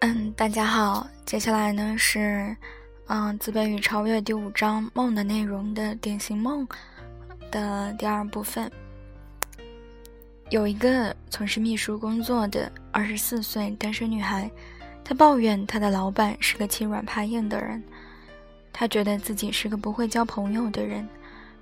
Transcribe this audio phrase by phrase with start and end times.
[0.00, 2.56] 嗯，大家好，接下来呢是，
[3.06, 6.66] 嗯，自卑与超越第五章梦的内容的典型梦
[7.50, 8.70] 的第二部分。
[10.50, 14.50] 有一个从事秘书工作的二十四岁单身女孩，
[15.02, 17.82] 她抱怨她的老板是个欺软怕硬的人，
[18.72, 21.08] 她觉得自己是个不会交朋友的人。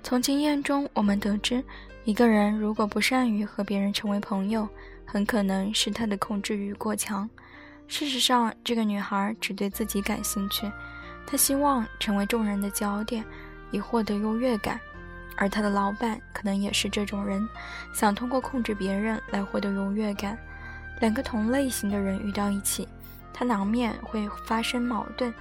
[0.03, 1.63] 从经验中，我们得知，
[2.03, 4.67] 一个人如果不善于和别人成为朋友，
[5.11, 7.29] 很可能是他的控制欲过强。
[7.85, 10.71] 事实上，这个女孩只对自己感兴趣，
[11.27, 13.25] 她希望成为众人的焦点，
[13.71, 14.79] 以获得优越感。
[15.35, 17.45] 而她的老板可能也是这种人，
[17.93, 20.37] 想通过控制别人来获得优越感。
[21.01, 22.87] 两个同类型的人遇到一起，
[23.33, 25.33] 他难免会发生矛盾。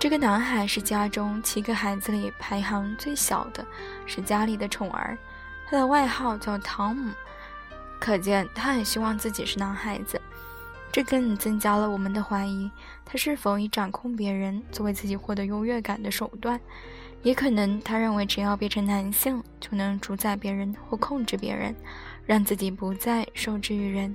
[0.00, 3.64] 这个男孩是家中七个孩子里排行最小的，
[4.04, 5.16] 是家里的宠儿，
[5.70, 7.12] 他的外号叫汤姆，
[8.04, 10.20] 可见他很希望自己是男孩子。
[10.92, 12.70] 这更增加了我们的怀疑，
[13.02, 16.60] 他是否以掌控别人作为自己获得优越感的手段？
[17.22, 21.74] 也可能他认为只要变成男性，就能主宰别人或控制别人，
[22.26, 24.14] 让自己不再受制于人。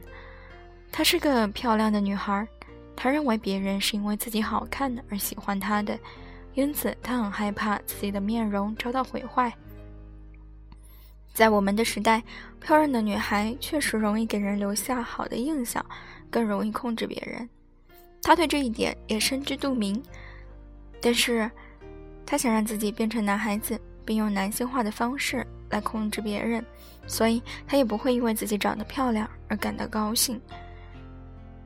[0.91, 2.47] 她是个漂亮的女孩，
[2.95, 5.97] 她认为别人是因为自己好看而喜欢她的，
[6.53, 9.51] 因此她很害怕自己的面容遭到毁坏。
[11.39, 12.21] 在我们的时代，
[12.59, 15.83] 漂亮的女孩确实容易给人留下好的印象。
[16.29, 17.47] 更容易控制别人，
[18.21, 20.03] 他对这一点也深知肚明。
[20.99, 21.49] 但是，
[22.25, 26.61] 他想让自己变成男孩子，并用男性化的方式来控制别人，
[27.07, 30.39] 所以他也不会因为自己长得漂亮而感到高兴。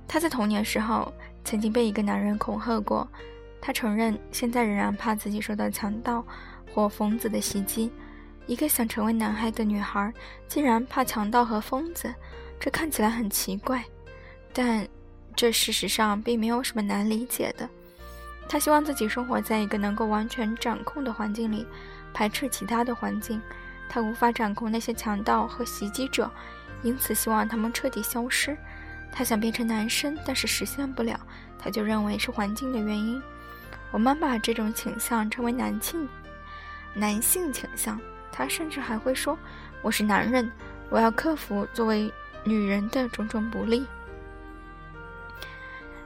[0.08, 1.12] 他在童年时候
[1.44, 3.10] 曾经被一个男人恐吓过，
[3.60, 6.24] 他承认现在仍然怕自己受到强盗
[6.72, 7.92] 或疯子的袭击。
[8.46, 10.14] 一个想成为男孩的女孩，
[10.48, 12.14] 竟然怕强盗和疯子，
[12.60, 13.84] 这看起来很奇怪。
[14.52, 14.88] 但，
[15.36, 17.68] 这事实上并没有什么难理解的。
[18.48, 21.66] 他希望自己生活在一个能够完全掌控的环境里，
[22.14, 23.42] 排斥其他的环境。
[23.90, 26.30] 他无法掌控那些强盗和袭击者，
[26.82, 28.58] 因此希望他们彻底消失。
[29.12, 31.20] 他想变成男生，但是实现不了，
[31.58, 33.22] 他就认为是环境的原因。
[33.92, 36.08] 我们把这种倾向称为男性
[36.94, 38.00] 男性倾向。
[38.34, 39.38] 他甚至还会说
[39.84, 40.52] ：“我是男人，
[40.90, 42.12] 我要克服作为
[42.44, 43.86] 女人的种种不利。”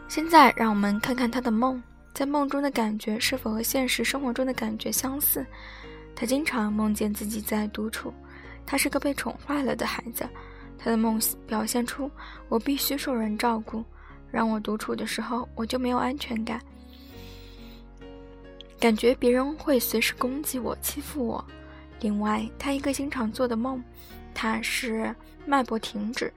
[0.10, 1.82] 现在，让我们看看他的梦，
[2.14, 5.46] 在梦中的感觉是否和现实生活中的感觉相似。
[6.14, 8.14] 他经常梦见自己在独处，
[8.66, 10.28] 他是个被宠坏了的孩子。
[10.78, 12.10] 他的梦表现出
[12.50, 13.84] 我必须受人照顾，
[14.32, 16.62] 让我独处的时候我就没有安全感，
[18.80, 21.44] 感觉别人会随时攻击我、欺负我。
[22.00, 23.84] 另外，他一个经常做的梦，
[24.34, 25.16] 他是
[25.46, 26.32] 脉搏停止，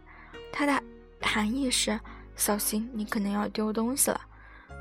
[0.52, 0.82] 它的
[1.20, 1.98] 含义是。
[2.36, 4.18] 小心，你可能要丢东西了。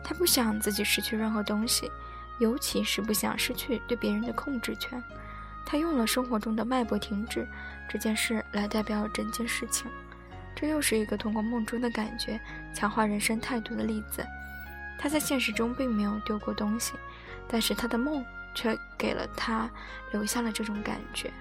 [0.02, 1.92] 他不想自己失去任何东西，
[2.40, 5.04] 尤其是不想失去对别人的控制权。
[5.66, 7.46] 他用了生活中的脉搏停止
[7.90, 9.92] 这件事来代表整件事情。
[10.56, 12.40] 这又是一个通过梦中的感觉
[12.74, 14.26] 强化人生态度的例子。
[14.98, 16.94] 他在现实中并没有丢过东西，
[17.46, 18.24] 但是他的梦
[18.60, 19.70] 却给了他
[20.12, 21.32] 留下了这种感觉。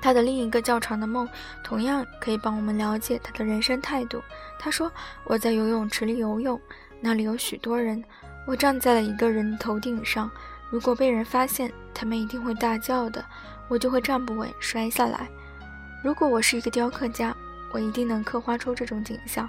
[0.00, 1.28] 他的另一个较长的梦，
[1.62, 4.20] 同样可以帮我们了解他的人生态度。
[4.58, 4.90] 他说
[5.22, 6.60] ：“我在游泳池里游泳，
[7.00, 8.02] 那里有许多人，
[8.44, 10.28] 我站在了一个人头顶上。
[10.70, 13.24] 如果被人发现，他们一定会大叫的，
[13.68, 15.28] 我就会站不稳，摔下来。
[16.02, 17.32] 如果我是一个雕刻家，
[17.72, 19.48] 我一定能刻画出这种景象。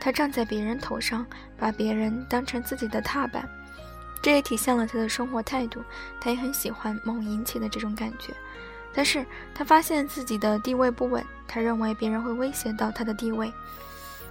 [0.00, 1.26] 他站在别人头上，
[1.58, 3.46] 把别人当成自己的踏板，
[4.22, 5.82] 这也体现了他的生活态度。
[6.20, 8.32] 他也很喜欢梦引起的这种感觉。”
[8.94, 9.24] 但是
[9.54, 13.50] 他发现自己的地位不稳，他认为别人会威胁到他的地位，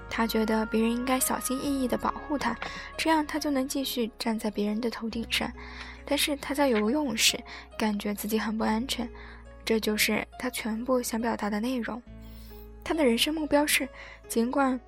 [0.08, 2.56] 他觉得别人应该小心翼翼地保护他，
[2.96, 5.52] 这样他就能继续站在别人的头顶上。
[6.06, 7.44] 但是他在游泳时
[7.76, 9.10] 感觉自己很不安全，
[9.66, 12.00] 这就是他全部想表达的内容。
[12.84, 13.90] 他的人生目标是：
[14.28, 14.80] 尽管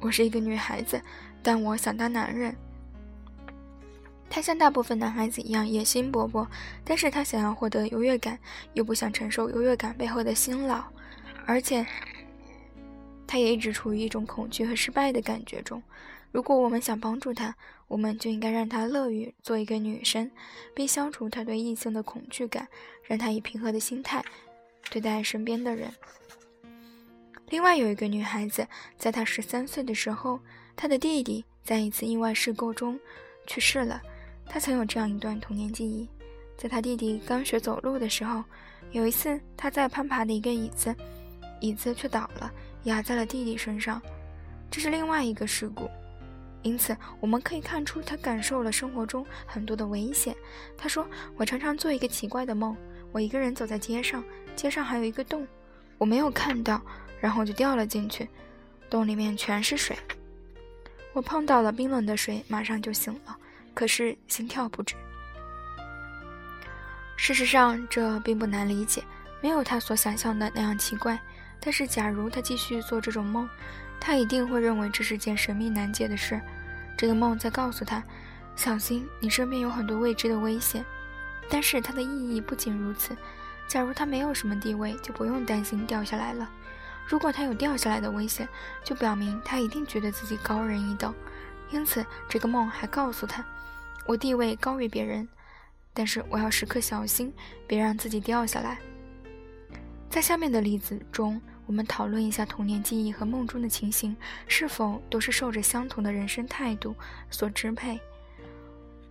[0.00, 1.00] 我是一个女孩子，
[1.44, 2.52] 但我想当男人。
[4.30, 6.46] 他像大部分男孩子一样野心勃勃，
[6.84, 8.38] 但是他想要获得优越感，
[8.74, 10.82] 又不想承受优越感背后的辛劳，
[11.44, 11.84] 而且
[13.26, 15.82] 他也一直处于一种恐惧和失败的感觉中。
[16.30, 17.52] 如果我们想帮助他，
[17.88, 20.30] 我们就应该让他乐于做一个女生，
[20.74, 22.68] 并消除他对异性的恐惧感，
[23.02, 24.24] 让他以平和的心态
[24.90, 25.92] 对待身边的人。
[27.48, 28.64] 另外有一个女孩子，
[28.96, 30.38] 在她十三岁的时候，
[30.76, 32.96] 她的弟弟在一次意外事故中
[33.44, 34.00] 去世了。
[34.52, 36.08] 他曾有这样一段童年记忆，
[36.58, 38.42] 在他弟弟刚学走路的时候，
[38.90, 40.92] 有一次他在攀爬的一个椅子，
[41.60, 42.50] 椅子却倒了，
[42.82, 44.02] 压在了弟弟身上，
[44.68, 45.88] 这是另外一个事故。
[46.62, 50.34] 因此，我们可以看出他感受了生活中很多的危险。
[50.76, 51.06] 他说
[51.38, 52.76] ：“我常常做一个奇怪的梦，
[53.12, 54.22] 我一个人走在街上，
[54.56, 55.46] 街上还有一个洞，
[55.96, 56.82] 我没有看到，
[57.20, 58.28] 然后就掉了进去，
[58.90, 59.96] 洞里面全是水。
[61.12, 63.38] 我碰到了冰冷的水，马上就醒了，
[63.80, 64.94] 可是心跳不止。
[67.16, 69.02] 事实上，这并不难理解，
[69.40, 71.18] 没有他所想象的那样奇怪。
[71.58, 73.48] 但是，假如他继续做这种梦，
[73.98, 76.38] 他一定会认为这是件神秘难解的事。
[76.94, 78.02] 这个梦在告诉他：
[78.54, 80.84] 小心，你身边有很多未知的危险。
[81.48, 83.16] 但是它的意义不仅如此。
[83.66, 86.46] 假如他没有什么地位，就不用担心掉下来了。
[87.06, 88.46] 如果他有掉下来的危险，
[88.84, 91.14] 就表明他一定觉得自己高人一等。
[91.70, 93.44] 因此，这个梦还告诉他：
[94.06, 95.28] 我地位高于别人，
[95.92, 97.32] 但是我要时刻小心，
[97.66, 98.78] 别让自己掉下来。
[100.08, 101.40] 在下面的例子中。
[101.66, 104.16] 我们讨论一下童年记忆和梦中的情形
[104.48, 106.96] 是否都是受着相同的人生态度
[107.30, 108.00] 所支配。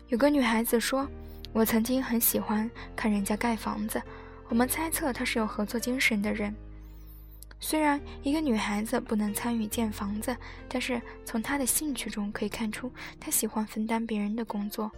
[0.10, 1.08] 有个女孩子说
[1.54, 4.02] ：“我曾经很喜欢看人家盖房子。”
[4.50, 6.54] 我们猜测她是有合作精神的人。
[7.60, 10.36] 虽然一个女孩子不能参与建房子，
[10.68, 14.90] 但是从她的兴趣中可以看出，她喜欢分担别人的工作。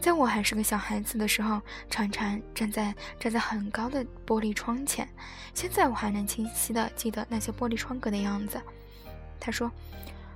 [0.00, 1.60] 在我还是个小孩子的时候，
[1.90, 5.08] 常常站在站在很高的玻璃窗前。
[5.52, 8.60] 现在我还能清晰地记得那些玻璃窗格的样子。
[9.40, 9.70] 他说：“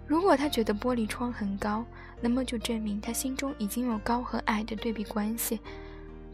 [0.05, 1.85] 如果他觉得玻璃窗很高，
[2.21, 5.61] 那么就证明他心中已经有高和矮的对比关系。”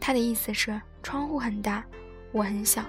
[0.01, 1.85] 他的意思是，窗户很大，
[2.31, 2.83] 我很小，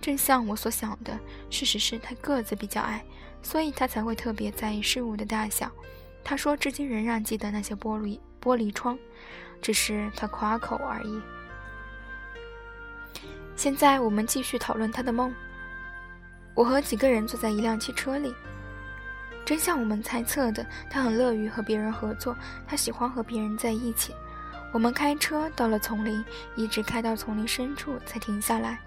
[0.00, 1.18] 正像我所想的。
[1.50, 3.04] 事实是他个子比较矮，
[3.42, 5.70] 所以他才会特别在意事物的大小。
[6.24, 8.98] 他说，至今仍然记得那些玻璃玻璃窗。
[9.62, 11.20] 只是他夸口而已。
[13.54, 15.30] 现在我们继续讨论他的梦。
[16.54, 18.34] 我和几个人坐在一辆汽车里，
[19.44, 22.34] 真像我们猜测的，他很乐于和别人合作，
[22.66, 24.14] 他喜欢和别人在一起。
[24.72, 26.24] 我们开车到了丛林，
[26.56, 28.80] 一直开到丛林深处才停下来。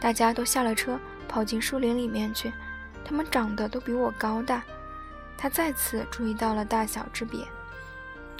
[0.00, 0.98] 大家都下了车，
[1.28, 2.52] 跑进树林里面去。
[3.04, 4.62] 他们长得都比我高大。
[5.36, 7.40] 他再次注意到了大小之别。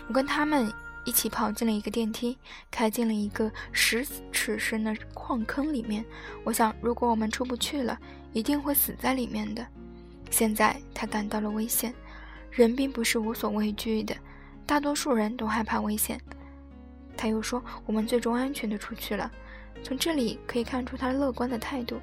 [0.06, 0.72] 我跟他们。
[1.05, 2.37] 一起跑进了一个电梯，
[2.70, 6.05] 开进了一个十尺深的矿坑里面。
[6.44, 7.99] 我想，如果我们出不去了，
[8.34, 9.66] 一定会死在里面的。
[10.28, 11.94] 现在他感到了危险。
[12.50, 14.14] 人并不是无所畏惧的，
[14.66, 16.20] 大多数人都害怕危险。
[17.16, 19.32] 他又说：“我们最终安全的出去了。”
[19.82, 22.00] 从这里可以看出她乐观的态度。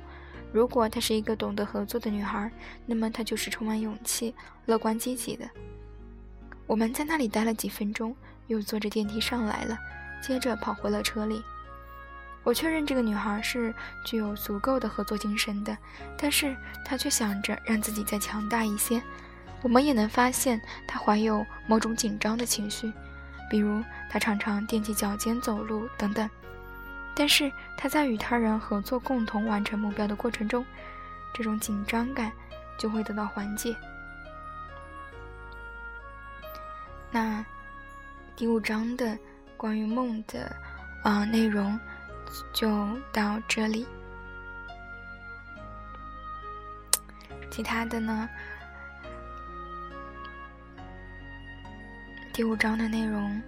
[0.51, 2.51] 如果她是一个懂得合作的女孩，
[2.85, 4.33] 那么她就是充满勇气、
[4.65, 5.49] 乐观积极的。
[6.67, 8.15] 我们在那里待了几分钟。
[8.47, 9.75] 又坐着电梯上来了，
[10.21, 11.41] 接着跑回了车里。
[12.43, 13.73] 我确认这个女孩是
[14.05, 15.75] 具有足够的合作精神的，
[16.15, 19.01] 但是她却想着让自己再强大一些。
[19.63, 22.93] 我们也能发现她怀有某种紧张的情绪，
[23.49, 26.29] 比如她常常踮起脚尖走路等等。
[27.15, 30.65] 但是他在与他人合作、共同完成目标的过程中，
[31.33, 32.31] 这种紧张感
[32.77, 33.75] 就会得到缓解。
[37.11, 37.43] 那。
[38.37, 39.17] 第五章的
[39.55, 40.53] 关于梦的
[41.03, 41.79] 啊内容
[42.51, 43.87] 就到这里，
[47.49, 48.27] 其他的呢，
[52.33, 53.41] 第五章的内容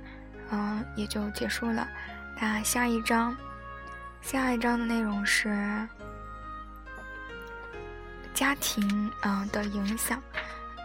[0.51, 1.85] 嗯也就结束了。
[2.39, 3.35] 那下一章，
[4.29, 5.87] 下一章的内容是
[8.33, 10.21] 家庭嗯的影响，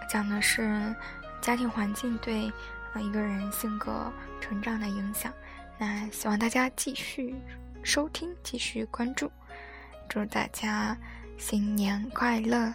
[0.09, 0.95] 讲的是
[1.41, 2.53] 家庭环境对。
[2.95, 5.33] 呃，一个人性格成长的影响。
[5.77, 7.35] 那希望大家继续
[7.83, 9.29] 收听，继续关注。
[10.09, 10.97] 祝大家
[11.37, 12.73] 新年快乐！